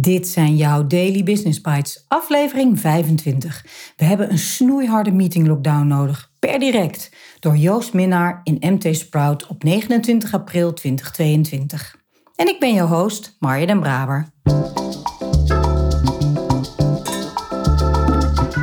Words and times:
Dit 0.00 0.28
zijn 0.28 0.56
jouw 0.56 0.86
Daily 0.86 1.22
Business 1.22 1.60
Bites, 1.60 2.04
aflevering 2.08 2.80
25. 2.80 3.64
We 3.96 4.04
hebben 4.04 4.30
een 4.30 4.38
snoeiharde 4.38 5.12
meeting 5.12 5.46
lockdown 5.46 5.86
nodig, 5.86 6.30
per 6.38 6.58
direct, 6.58 7.10
door 7.40 7.56
Joost 7.56 7.92
Minnaar 7.92 8.40
in 8.44 8.56
MT 8.60 8.96
Sprout 8.96 9.46
op 9.46 9.62
29 9.62 10.34
april 10.34 10.72
2022. 10.72 11.96
En 12.36 12.48
ik 12.48 12.60
ben 12.60 12.74
jouw 12.74 12.86
host, 12.86 13.36
Marja 13.38 13.66
den 13.66 13.80
Braber. 13.80 14.28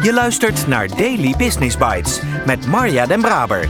Je 0.01 0.11
luistert 0.13 0.67
naar 0.67 0.87
Daily 0.87 1.33
Business 1.37 1.77
Bites 1.77 2.21
met 2.45 2.67
Marja 2.67 3.05
den 3.05 3.21
Braber, 3.21 3.69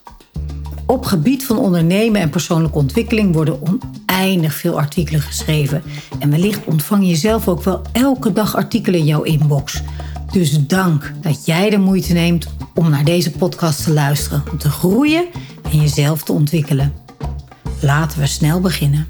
Op 0.91 1.05
gebied 1.05 1.45
van 1.45 1.57
ondernemen 1.57 2.21
en 2.21 2.29
persoonlijke 2.29 2.77
ontwikkeling 2.77 3.33
worden 3.33 3.59
oneindig 3.61 4.53
veel 4.53 4.79
artikelen 4.79 5.21
geschreven. 5.21 5.83
En 6.19 6.29
wellicht 6.29 6.65
ontvang 6.65 7.07
je 7.07 7.15
zelf 7.15 7.47
ook 7.47 7.63
wel 7.63 7.81
elke 7.91 8.33
dag 8.33 8.55
artikelen 8.55 8.99
in 8.99 9.05
jouw 9.05 9.21
inbox. 9.21 9.81
Dus 10.31 10.67
dank 10.67 11.13
dat 11.21 11.45
jij 11.45 11.69
de 11.69 11.77
moeite 11.77 12.13
neemt 12.13 12.47
om 12.73 12.89
naar 12.89 13.03
deze 13.03 13.31
podcast 13.31 13.83
te 13.83 13.93
luisteren, 13.93 14.43
om 14.51 14.57
te 14.57 14.69
groeien 14.69 15.25
en 15.71 15.77
jezelf 15.77 16.23
te 16.23 16.31
ontwikkelen. 16.31 16.93
Laten 17.81 18.19
we 18.19 18.27
snel 18.27 18.59
beginnen. 18.59 19.07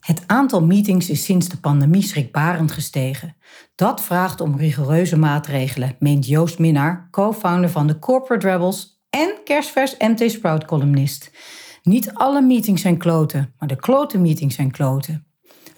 Het 0.00 0.22
aantal 0.26 0.62
meetings 0.64 1.10
is 1.10 1.24
sinds 1.24 1.48
de 1.48 1.56
pandemie 1.56 2.02
schrikbarend 2.02 2.72
gestegen. 2.72 3.36
Dat 3.74 4.02
vraagt 4.02 4.40
om 4.40 4.56
rigoureuze 4.56 5.16
maatregelen, 5.16 5.96
meent 5.98 6.26
Joost 6.26 6.58
Minnaar, 6.58 7.08
co-founder 7.10 7.70
van 7.70 7.86
de 7.86 7.98
Corporate 7.98 8.50
Rebels 8.50 8.91
kerstvers 9.44 9.96
MT 9.98 10.30
Sprout 10.30 10.64
columnist. 10.64 11.30
Niet 11.82 12.14
alle 12.14 12.42
meetings 12.42 12.82
zijn 12.82 12.96
kloten, 12.96 13.54
maar 13.58 13.68
de 13.68 13.76
klote 13.76 14.18
meetings 14.18 14.54
zijn 14.54 14.70
kloten. 14.70 15.26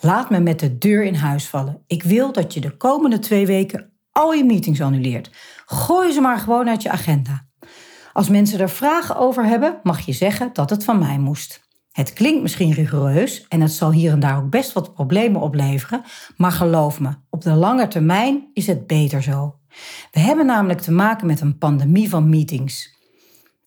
Laat 0.00 0.30
me 0.30 0.40
met 0.40 0.60
de 0.60 0.78
deur 0.78 1.04
in 1.04 1.14
huis 1.14 1.46
vallen. 1.46 1.82
Ik 1.86 2.02
wil 2.02 2.32
dat 2.32 2.54
je 2.54 2.60
de 2.60 2.76
komende 2.76 3.18
twee 3.18 3.46
weken 3.46 3.92
al 4.12 4.32
je 4.32 4.44
meetings 4.44 4.80
annuleert. 4.80 5.30
Gooi 5.66 6.12
ze 6.12 6.20
maar 6.20 6.38
gewoon 6.38 6.68
uit 6.68 6.82
je 6.82 6.90
agenda. 6.90 7.46
Als 8.12 8.28
mensen 8.28 8.60
er 8.60 8.70
vragen 8.70 9.16
over 9.16 9.44
hebben, 9.44 9.80
mag 9.82 10.00
je 10.00 10.12
zeggen 10.12 10.50
dat 10.52 10.70
het 10.70 10.84
van 10.84 10.98
mij 10.98 11.18
moest. 11.18 11.62
Het 11.90 12.12
klinkt 12.12 12.42
misschien 12.42 12.72
rigoureus 12.72 13.46
en 13.48 13.60
het 13.60 13.72
zal 13.72 13.92
hier 13.92 14.12
en 14.12 14.20
daar 14.20 14.36
ook 14.36 14.50
best 14.50 14.72
wat 14.72 14.94
problemen 14.94 15.40
opleveren, 15.40 16.02
maar 16.36 16.52
geloof 16.52 17.00
me, 17.00 17.10
op 17.30 17.42
de 17.42 17.52
lange 17.52 17.88
termijn 17.88 18.50
is 18.52 18.66
het 18.66 18.86
beter 18.86 19.22
zo. 19.22 19.58
We 20.10 20.20
hebben 20.20 20.46
namelijk 20.46 20.80
te 20.80 20.92
maken 20.92 21.26
met 21.26 21.40
een 21.40 21.58
pandemie 21.58 22.08
van 22.08 22.28
meetings. 22.28 22.93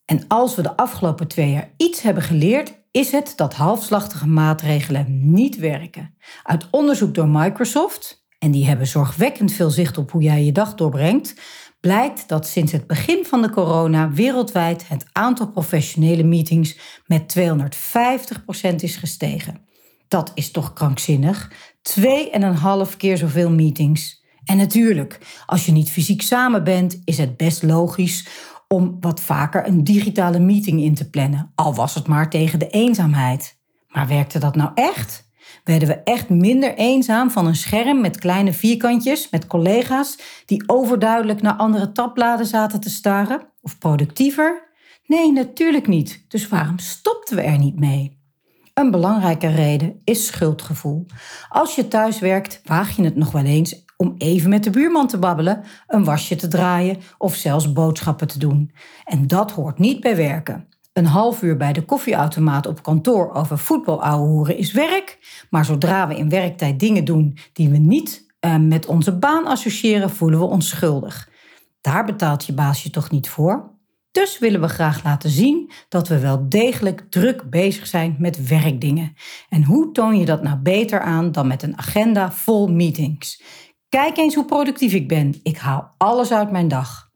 En 0.07 0.27
als 0.27 0.55
we 0.55 0.61
de 0.61 0.77
afgelopen 0.77 1.27
twee 1.27 1.51
jaar 1.51 1.69
iets 1.77 2.01
hebben 2.01 2.23
geleerd, 2.23 2.73
is 2.91 3.11
het 3.11 3.33
dat 3.35 3.53
halfslachtige 3.53 4.27
maatregelen 4.27 5.31
niet 5.31 5.57
werken. 5.57 6.15
Uit 6.43 6.67
onderzoek 6.71 7.15
door 7.15 7.27
Microsoft, 7.27 8.25
en 8.39 8.51
die 8.51 8.65
hebben 8.65 8.87
zorgwekkend 8.87 9.51
veel 9.51 9.69
zicht 9.69 9.97
op 9.97 10.11
hoe 10.11 10.21
jij 10.21 10.43
je 10.43 10.51
dag 10.51 10.75
doorbrengt, 10.75 11.35
blijkt 11.79 12.27
dat 12.27 12.47
sinds 12.47 12.71
het 12.71 12.87
begin 12.87 13.25
van 13.25 13.41
de 13.41 13.49
corona 13.49 14.11
wereldwijd 14.11 14.87
het 14.87 15.05
aantal 15.11 15.47
professionele 15.47 16.23
meetings 16.23 16.77
met 17.05 17.37
250% 18.71 18.75
is 18.75 18.95
gestegen. 18.95 19.65
Dat 20.07 20.31
is 20.33 20.51
toch 20.51 20.73
krankzinnig? 20.73 21.51
Twee 21.81 22.31
en 22.31 22.41
een 22.41 22.55
half 22.55 22.97
keer 22.97 23.17
zoveel 23.17 23.49
meetings. 23.49 24.25
En 24.43 24.57
natuurlijk, 24.57 25.19
als 25.45 25.65
je 25.65 25.71
niet 25.71 25.89
fysiek 25.89 26.21
samen 26.21 26.63
bent, 26.63 27.01
is 27.05 27.17
het 27.17 27.37
best 27.37 27.63
logisch 27.63 28.27
om 28.67 28.97
wat 28.99 29.21
vaker 29.21 29.67
een 29.67 29.83
digitale 29.83 30.39
meeting 30.39 30.81
in 30.81 30.95
te 30.95 31.09
plannen, 31.09 31.51
al 31.55 31.75
was 31.75 31.95
het 31.95 32.07
maar 32.07 32.29
tegen 32.29 32.59
de 32.59 32.69
eenzaamheid. 32.69 33.57
Maar 33.87 34.07
werkte 34.07 34.39
dat 34.39 34.55
nou 34.55 34.71
echt? 34.73 35.29
Werden 35.63 35.87
we 35.87 35.93
echt 35.93 36.29
minder 36.29 36.75
eenzaam 36.75 37.31
van 37.31 37.45
een 37.45 37.55
scherm 37.55 38.01
met 38.01 38.17
kleine 38.17 38.53
vierkantjes 38.53 39.29
met 39.29 39.47
collega's 39.47 40.17
die 40.45 40.63
overduidelijk 40.69 41.41
naar 41.41 41.53
andere 41.53 41.91
tabbladen 41.91 42.45
zaten 42.45 42.79
te 42.79 42.89
staren? 42.89 43.47
Of 43.61 43.77
productiever? 43.77 44.69
Nee, 45.05 45.31
natuurlijk 45.31 45.87
niet. 45.87 46.25
Dus 46.27 46.47
waarom 46.47 46.79
stopten 46.79 47.35
we 47.35 47.41
er 47.41 47.57
niet 47.57 47.79
mee? 47.79 48.16
Een 48.77 48.91
belangrijke 48.91 49.47
reden 49.47 50.01
is 50.03 50.25
schuldgevoel. 50.25 51.05
Als 51.49 51.75
je 51.75 51.87
thuis 51.87 52.19
werkt, 52.19 52.61
waag 52.63 52.95
je 52.95 53.03
het 53.03 53.15
nog 53.15 53.31
wel 53.31 53.43
eens 53.43 53.85
om 53.95 54.15
even 54.17 54.49
met 54.49 54.63
de 54.63 54.69
buurman 54.69 55.07
te 55.07 55.17
babbelen, 55.17 55.63
een 55.87 56.03
wasje 56.03 56.35
te 56.35 56.47
draaien 56.47 56.97
of 57.17 57.35
zelfs 57.35 57.73
boodschappen 57.73 58.27
te 58.27 58.39
doen. 58.39 58.71
En 59.03 59.27
dat 59.27 59.51
hoort 59.51 59.79
niet 59.79 59.99
bij 59.99 60.15
werken. 60.15 60.67
Een 60.93 61.05
half 61.05 61.41
uur 61.41 61.57
bij 61.57 61.73
de 61.73 61.85
koffieautomaat 61.85 62.67
op 62.67 62.83
kantoor 62.83 63.33
over 63.33 63.57
voetbal 63.57 64.47
is 64.47 64.71
werk, 64.71 65.17
maar 65.49 65.65
zodra 65.65 66.07
we 66.07 66.17
in 66.17 66.29
werktijd 66.29 66.79
dingen 66.79 67.05
doen 67.05 67.37
die 67.53 67.69
we 67.69 67.77
niet 67.77 68.25
uh, 68.41 68.57
met 68.57 68.85
onze 68.85 69.17
baan 69.17 69.45
associëren, 69.45 70.09
voelen 70.09 70.39
we 70.39 70.45
ons 70.45 70.69
schuldig. 70.69 71.29
Daar 71.81 72.05
betaalt 72.05 72.45
je 72.45 72.53
baas 72.53 72.83
je 72.83 72.89
toch 72.89 73.11
niet 73.11 73.29
voor? 73.29 73.76
Dus 74.17 74.39
willen 74.39 74.61
we 74.61 74.67
graag 74.67 75.03
laten 75.03 75.29
zien 75.29 75.71
dat 75.89 76.07
we 76.07 76.19
wel 76.19 76.49
degelijk 76.49 77.05
druk 77.09 77.49
bezig 77.49 77.87
zijn 77.87 78.15
met 78.19 78.47
werkdingen. 78.47 79.13
En 79.49 79.63
hoe 79.63 79.91
toon 79.91 80.19
je 80.19 80.25
dat 80.25 80.43
nou 80.43 80.57
beter 80.57 80.99
aan 80.99 81.31
dan 81.31 81.47
met 81.47 81.63
een 81.63 81.77
agenda 81.77 82.31
vol 82.31 82.67
meetings? 82.67 83.41
Kijk 83.89 84.17
eens 84.17 84.35
hoe 84.35 84.45
productief 84.45 84.93
ik 84.93 85.07
ben. 85.07 85.39
Ik 85.43 85.57
haal 85.57 85.93
alles 85.97 86.31
uit 86.31 86.51
mijn 86.51 86.67
dag. 86.67 87.09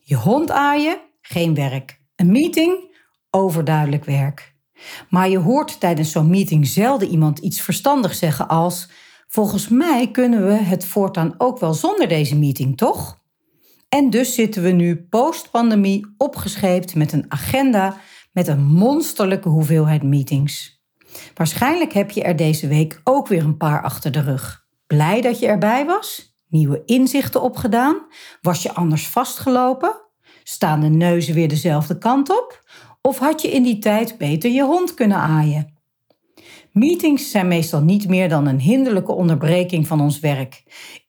Je 0.00 0.16
hond 0.16 0.50
aaien? 0.50 1.00
Geen 1.20 1.54
werk. 1.54 2.00
Een 2.16 2.32
meeting? 2.32 2.96
Overduidelijk 3.30 4.04
werk. 4.04 4.54
Maar 5.08 5.28
je 5.28 5.38
hoort 5.38 5.80
tijdens 5.80 6.12
zo'n 6.12 6.30
meeting 6.30 6.66
zelden 6.66 7.08
iemand 7.08 7.38
iets 7.38 7.60
verstandigs 7.60 8.18
zeggen 8.18 8.48
als: 8.48 8.90
Volgens 9.26 9.68
mij 9.68 10.10
kunnen 10.10 10.46
we 10.46 10.52
het 10.52 10.84
voortaan 10.84 11.34
ook 11.38 11.58
wel 11.58 11.74
zonder 11.74 12.08
deze 12.08 12.36
meeting, 12.36 12.76
toch? 12.76 13.17
En 13.88 14.10
dus 14.10 14.34
zitten 14.34 14.62
we 14.62 14.70
nu 14.70 14.96
post-pandemie 14.96 16.14
opgescheept 16.16 16.94
met 16.94 17.12
een 17.12 17.24
agenda 17.28 17.96
met 18.32 18.48
een 18.48 18.64
monsterlijke 18.64 19.48
hoeveelheid 19.48 20.02
meetings. 20.02 20.82
Waarschijnlijk 21.34 21.92
heb 21.92 22.10
je 22.10 22.22
er 22.22 22.36
deze 22.36 22.68
week 22.68 23.00
ook 23.04 23.28
weer 23.28 23.44
een 23.44 23.56
paar 23.56 23.82
achter 23.82 24.12
de 24.12 24.20
rug. 24.20 24.66
Blij 24.86 25.20
dat 25.20 25.38
je 25.38 25.46
erbij 25.46 25.86
was? 25.86 26.36
Nieuwe 26.48 26.82
inzichten 26.84 27.42
opgedaan? 27.42 28.06
Was 28.40 28.62
je 28.62 28.74
anders 28.74 29.06
vastgelopen? 29.06 30.00
Staan 30.42 30.80
de 30.80 30.88
neuzen 30.88 31.34
weer 31.34 31.48
dezelfde 31.48 31.98
kant 31.98 32.30
op? 32.30 32.62
Of 33.02 33.18
had 33.18 33.42
je 33.42 33.50
in 33.50 33.62
die 33.62 33.78
tijd 33.78 34.18
beter 34.18 34.50
je 34.50 34.62
hond 34.62 34.94
kunnen 34.94 35.16
aaien? 35.16 35.78
Meetings 36.72 37.30
zijn 37.30 37.48
meestal 37.48 37.82
niet 37.82 38.08
meer 38.08 38.28
dan 38.28 38.46
een 38.46 38.60
hinderlijke 38.60 39.12
onderbreking 39.12 39.86
van 39.86 40.00
ons 40.00 40.20
werk. 40.20 40.62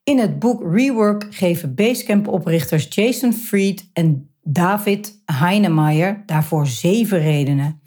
In 0.10 0.20
het 0.20 0.40
boek 0.40 0.74
Rework 0.74 1.28
geven 1.30 1.76
Basecamp-oprichters 1.76 2.88
Jason 2.90 3.34
Fried 3.34 3.90
en 3.94 4.30
David 4.44 5.22
Heinemeier 5.26 6.24
daarvoor 6.26 6.68
zeven 6.68 7.20
redenen. 7.20 7.82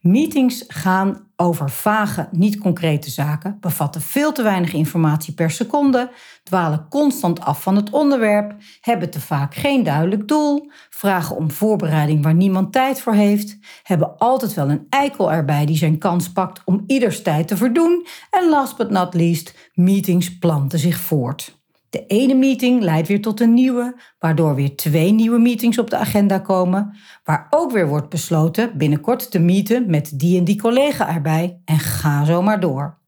Meetings 0.00 0.64
gaan 0.68 1.26
over 1.36 1.70
vage, 1.70 2.28
niet 2.30 2.58
concrete 2.58 3.10
zaken, 3.10 3.56
bevatten 3.60 4.00
veel 4.00 4.32
te 4.32 4.42
weinig 4.42 4.72
informatie 4.72 5.34
per 5.34 5.50
seconde, 5.50 6.10
dwalen 6.42 6.86
constant 6.88 7.40
af 7.40 7.62
van 7.62 7.76
het 7.76 7.90
onderwerp, 7.90 8.54
hebben 8.80 9.10
te 9.10 9.20
vaak 9.20 9.54
geen 9.54 9.82
duidelijk 9.82 10.28
doel, 10.28 10.70
vragen 10.90 11.36
om 11.36 11.50
voorbereiding 11.50 12.22
waar 12.22 12.34
niemand 12.34 12.72
tijd 12.72 13.00
voor 13.00 13.14
heeft, 13.14 13.58
hebben 13.82 14.18
altijd 14.18 14.54
wel 14.54 14.70
een 14.70 14.86
eikel 14.88 15.32
erbij 15.32 15.66
die 15.66 15.76
zijn 15.76 15.98
kans 15.98 16.32
pakt 16.32 16.62
om 16.64 16.84
ieders 16.86 17.22
tijd 17.22 17.48
te 17.48 17.56
verdoen 17.56 18.06
en 18.30 18.48
last 18.48 18.76
but 18.76 18.90
not 18.90 19.14
least, 19.14 19.70
meetings 19.74 20.38
planten 20.38 20.78
zich 20.78 20.98
voort. 20.98 21.56
De 21.90 22.06
ene 22.06 22.34
meeting 22.34 22.82
leidt 22.82 23.08
weer 23.08 23.22
tot 23.22 23.40
een 23.40 23.54
nieuwe, 23.54 24.00
waardoor 24.18 24.54
weer 24.54 24.76
twee 24.76 25.12
nieuwe 25.12 25.38
meetings 25.38 25.78
op 25.78 25.90
de 25.90 25.96
agenda 25.96 26.38
komen, 26.38 26.96
waar 27.24 27.46
ook 27.50 27.72
weer 27.72 27.88
wordt 27.88 28.08
besloten 28.08 28.78
binnenkort 28.78 29.30
te 29.30 29.38
meeten 29.38 29.90
met 29.90 30.18
die 30.18 30.38
en 30.38 30.44
die 30.44 30.60
collega 30.60 31.14
erbij 31.14 31.60
en 31.64 31.78
ga 31.78 32.24
zo 32.24 32.42
maar 32.42 32.60
door. 32.60 32.98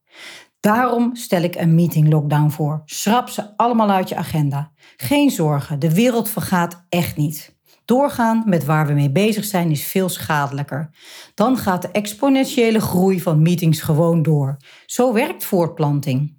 Daarom 0.61 1.17
stel 1.17 1.43
ik 1.43 1.55
een 1.55 1.75
meeting 1.75 2.13
lockdown 2.13 2.51
voor. 2.51 2.83
Schrap 2.85 3.29
ze 3.29 3.57
allemaal 3.57 3.91
uit 3.91 4.09
je 4.09 4.17
agenda. 4.17 4.73
Geen 4.97 5.31
zorgen, 5.31 5.79
de 5.79 5.95
wereld 5.95 6.29
vergaat 6.29 6.85
echt 6.89 7.17
niet. 7.17 7.59
Doorgaan 7.85 8.43
met 8.47 8.65
waar 8.65 8.87
we 8.87 8.93
mee 8.93 9.11
bezig 9.11 9.45
zijn 9.45 9.71
is 9.71 9.85
veel 9.85 10.09
schadelijker. 10.09 10.91
Dan 11.35 11.57
gaat 11.57 11.83
de 11.83 11.91
exponentiële 11.91 12.81
groei 12.81 13.21
van 13.21 13.43
meetings 13.43 13.81
gewoon 13.81 14.23
door. 14.23 14.57
Zo 14.87 15.13
werkt 15.13 15.45
voortplanting. 15.45 16.39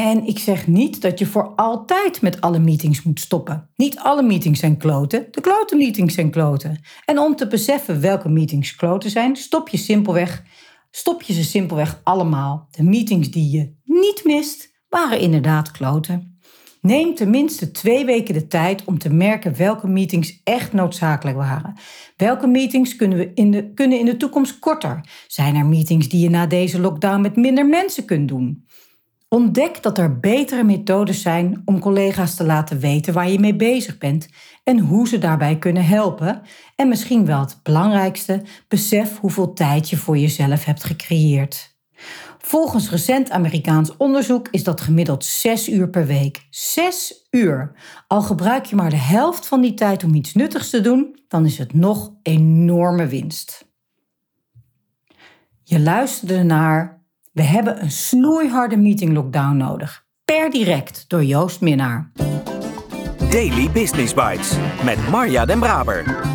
En 0.00 0.26
ik 0.26 0.38
zeg 0.38 0.66
niet 0.66 1.02
dat 1.02 1.18
je 1.18 1.26
voor 1.26 1.52
altijd 1.56 2.22
met 2.22 2.40
alle 2.40 2.58
meetings 2.58 3.02
moet 3.02 3.20
stoppen. 3.20 3.70
Niet 3.76 3.98
alle 3.98 4.22
meetings 4.22 4.60
zijn 4.60 4.76
kloten, 4.76 5.26
de 5.30 5.40
klote 5.40 5.76
meetings 5.76 6.14
zijn 6.14 6.30
kloten. 6.30 6.80
En 7.04 7.18
om 7.18 7.36
te 7.36 7.46
beseffen 7.46 8.00
welke 8.00 8.28
meetings 8.28 8.74
kloten 8.74 9.10
zijn, 9.10 9.36
stop 9.36 9.68
je 9.68 9.76
simpelweg, 9.76 10.44
stop 10.90 11.22
je 11.22 11.32
ze 11.32 11.44
simpelweg 11.44 12.00
allemaal. 12.02 12.68
De 12.70 12.82
meetings 12.82 13.30
die 13.30 13.50
je 13.50 13.74
niet 13.84 14.22
mist, 14.24 14.72
waren 14.88 15.20
inderdaad 15.20 15.70
kloten. 15.70 16.40
Neem 16.80 17.14
tenminste 17.14 17.70
twee 17.70 18.04
weken 18.04 18.34
de 18.34 18.46
tijd 18.46 18.84
om 18.84 18.98
te 18.98 19.12
merken 19.12 19.56
welke 19.56 19.86
meetings 19.86 20.40
echt 20.44 20.72
noodzakelijk 20.72 21.36
waren. 21.36 21.74
Welke 22.16 22.46
meetings 22.46 22.96
kunnen, 22.96 23.18
we 23.18 23.30
in 23.34 23.50
de, 23.50 23.72
kunnen 23.74 23.98
in 23.98 24.04
de 24.04 24.16
toekomst 24.16 24.58
korter? 24.58 25.00
Zijn 25.26 25.56
er 25.56 25.66
meetings 25.66 26.08
die 26.08 26.20
je 26.20 26.30
na 26.30 26.46
deze 26.46 26.80
lockdown 26.80 27.20
met 27.20 27.36
minder 27.36 27.66
mensen 27.66 28.04
kunt 28.04 28.28
doen? 28.28 28.68
Ontdek 29.32 29.82
dat 29.82 29.98
er 29.98 30.20
betere 30.20 30.64
methodes 30.64 31.22
zijn 31.22 31.62
om 31.64 31.80
collega's 31.80 32.34
te 32.34 32.44
laten 32.44 32.78
weten 32.78 33.12
waar 33.14 33.30
je 33.30 33.38
mee 33.38 33.56
bezig 33.56 33.98
bent 33.98 34.28
en 34.64 34.78
hoe 34.78 35.08
ze 35.08 35.18
daarbij 35.18 35.58
kunnen 35.58 35.84
helpen. 35.86 36.42
En 36.76 36.88
misschien 36.88 37.26
wel 37.26 37.40
het 37.40 37.58
belangrijkste, 37.62 38.42
besef 38.68 39.18
hoeveel 39.18 39.52
tijd 39.52 39.90
je 39.90 39.96
voor 39.96 40.18
jezelf 40.18 40.64
hebt 40.64 40.84
gecreëerd. 40.84 41.76
Volgens 42.38 42.90
recent 42.90 43.30
Amerikaans 43.30 43.96
onderzoek 43.96 44.48
is 44.50 44.64
dat 44.64 44.80
gemiddeld 44.80 45.24
6 45.24 45.68
uur 45.68 45.90
per 45.90 46.06
week. 46.06 46.46
6 46.50 47.26
uur. 47.30 47.72
Al 48.06 48.22
gebruik 48.22 48.64
je 48.64 48.76
maar 48.76 48.90
de 48.90 48.96
helft 48.96 49.46
van 49.46 49.60
die 49.60 49.74
tijd 49.74 50.04
om 50.04 50.14
iets 50.14 50.34
nuttigs 50.34 50.70
te 50.70 50.80
doen, 50.80 51.20
dan 51.28 51.46
is 51.46 51.58
het 51.58 51.74
nog 51.74 52.12
enorme 52.22 53.06
winst. 53.06 53.68
Je 55.62 55.80
luisterde 55.80 56.42
naar 56.42 56.99
we 57.32 57.42
hebben 57.42 57.82
een 57.82 57.90
snoeiharde 57.90 58.76
meeting 58.76 59.12
lockdown 59.12 59.56
nodig. 59.56 60.04
Per 60.24 60.50
direct 60.50 61.04
door 61.08 61.24
Joost 61.24 61.60
Minnaar. 61.60 62.10
Daily 63.30 63.70
Business 63.70 64.14
Bites 64.14 64.56
met 64.84 65.08
Marja 65.08 65.44
Den 65.44 65.58
Braber. 65.58 66.28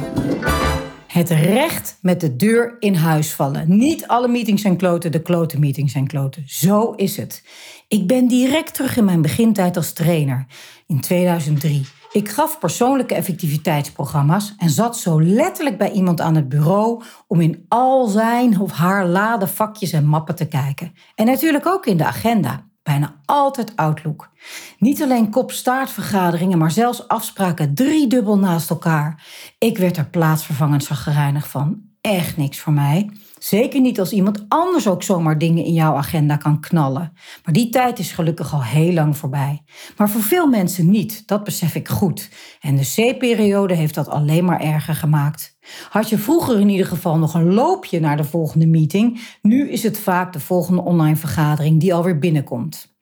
Het 1.08 1.30
recht 1.30 1.98
met 2.02 2.22
de 2.22 2.36
deur 2.36 2.76
in 2.80 2.96
huis 2.96 3.34
vallen. 3.34 3.78
Niet 3.78 4.08
alle 4.08 4.28
meetings 4.28 4.62
zijn 4.62 4.78
kloten, 4.78 5.12
de 5.12 5.22
klote 5.22 5.60
meetings 5.60 5.92
zijn 5.92 6.08
kloten. 6.08 6.44
Zo 6.46 6.92
is 6.92 7.18
het. 7.18 7.44
Ik 7.88 8.08
ben 8.08 8.28
direct 8.28 8.74
terug 8.74 8.98
in 8.98 9.06
mijn 9.06 9.22
begintijd 9.22 9.78
als 9.78 9.94
trainer 9.94 10.46
in 10.88 11.02
2003. 11.02 11.86
Ik 12.16 12.30
gaf 12.30 12.60
persoonlijke 12.60 13.16
effectiviteitsprogramma's 13.16 14.54
en 14.58 14.70
zat 14.70 14.98
zo 14.98 15.22
letterlijk 15.22 15.78
bij 15.78 15.92
iemand 15.92 16.22
aan 16.22 16.36
het 16.36 16.50
bureau 16.50 17.04
om 17.28 17.42
in 17.42 17.66
al 17.68 18.08
zijn 18.08 18.60
of 18.60 18.72
haar 18.72 19.06
lade 19.06 19.48
vakjes 19.48 19.92
en 19.92 20.06
mappen 20.06 20.36
te 20.36 20.48
kijken. 20.48 20.94
En 21.16 21.26
natuurlijk 21.26 21.66
ook 21.66 21.86
in 21.86 21.98
de 21.98 22.06
agenda. 22.06 22.68
Bijna 22.84 23.22
altijd 23.26 23.76
Outlook. 23.76 24.32
Niet 24.80 25.02
alleen 25.02 25.30
kop-staartvergaderingen, 25.30 26.58
maar 26.58 26.72
zelfs 26.72 27.08
afspraken 27.08 27.74
driedubbel 27.74 28.38
naast 28.38 28.70
elkaar. 28.70 29.26
Ik 29.58 29.78
werd 29.78 29.98
er 29.98 30.10
plaatsvervangend 30.10 30.84
zagrijnig 30.84 31.50
van. 31.50 31.82
Echt 32.06 32.38
niks 32.38 32.60
voor 32.60 32.74
mij. 32.74 33.10
Zeker 33.40 33.82
niet 33.82 34.00
als 34.00 34.12
iemand 34.12 34.46
anders 34.48 34.88
ook 34.88 35.04
zomaar 35.04 35.38
dingen 35.38 35.64
in 35.64 35.74
jouw 35.74 35.96
agenda 35.96 36.38
kan 36.38 36.60
knallen. 36.60 37.14
Maar 37.44 37.54
die 37.54 37.70
tijd 37.70 38.00
is 38.00 38.12
gelukkig 38.12 38.54
al 38.54 38.64
heel 38.64 38.94
lang 38.94 39.18
voorbij. 39.18 39.64
Maar 39.98 40.10
voor 40.10 40.22
veel 40.22 40.48
mensen 40.48 40.90
niet, 40.90 41.28
dat 41.28 41.44
besef 41.44 41.76
ik 41.76 41.88
goed. 41.88 42.30
En 42.60 42.76
de 42.76 42.94
C-periode 42.96 43.74
heeft 43.74 43.96
dat 43.96 44.08
alleen 44.08 44.46
maar 44.46 44.62
erger 44.62 44.96
gemaakt. 44.96 45.58
Had 45.90 46.10
je 46.10 46.18
vroeger 46.18 46.60
in 46.60 46.70
ieder 46.70 46.86
geval 46.86 47.18
nog 47.18 47.34
een 47.34 47.54
loopje 47.54 48.00
naar 48.00 48.18
de 48.18 48.24
volgende 48.24 48.68
meeting, 48.68 49.20
nu 49.42 49.70
is 49.70 49.84
het 49.84 50.00
vaak 50.00 50.34
de 50.34 50.40
volgende 50.40 50.82
online 50.82 51.16
vergadering 51.16 51.80
die 51.80 51.94
alweer 51.94 52.20
binnenkomt. 52.20 52.95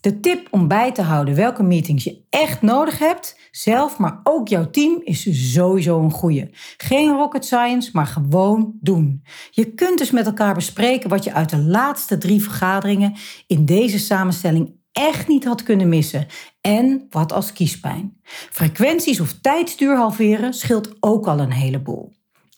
De 0.00 0.20
tip 0.20 0.48
om 0.50 0.68
bij 0.68 0.92
te 0.92 1.02
houden 1.02 1.34
welke 1.34 1.62
meetings 1.62 2.04
je 2.04 2.20
echt 2.30 2.62
nodig 2.62 2.98
hebt, 2.98 3.38
zelf, 3.50 3.98
maar 3.98 4.20
ook 4.22 4.48
jouw 4.48 4.70
team, 4.70 5.00
is 5.04 5.52
sowieso 5.52 6.00
een 6.00 6.10
goede. 6.10 6.50
Geen 6.76 7.16
rocket 7.16 7.44
science, 7.44 7.90
maar 7.92 8.06
gewoon 8.06 8.72
doen. 8.80 9.24
Je 9.50 9.74
kunt 9.74 9.98
dus 9.98 10.10
met 10.10 10.26
elkaar 10.26 10.54
bespreken 10.54 11.10
wat 11.10 11.24
je 11.24 11.32
uit 11.32 11.50
de 11.50 11.58
laatste 11.58 12.18
drie 12.18 12.42
vergaderingen 12.42 13.14
in 13.46 13.64
deze 13.64 13.98
samenstelling 13.98 14.74
echt 14.92 15.28
niet 15.28 15.44
had 15.44 15.62
kunnen 15.62 15.88
missen. 15.88 16.26
En 16.60 17.06
wat 17.10 17.32
als 17.32 17.52
kiespijn. 17.52 18.16
Frequenties 18.50 19.20
of 19.20 19.32
tijdstuur 19.32 19.96
halveren 19.96 20.54
scheelt 20.54 20.96
ook 21.00 21.26
al 21.26 21.38
een 21.38 21.52
heleboel. 21.52 22.12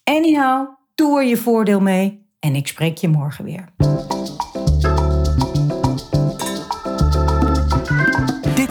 Anyhow, 0.04 0.68
doe 0.94 1.18
er 1.18 1.26
je 1.26 1.36
voordeel 1.36 1.80
mee 1.80 2.26
en 2.38 2.54
ik 2.54 2.66
spreek 2.66 2.98
je 2.98 3.08
morgen 3.08 3.44
weer. 3.44 3.68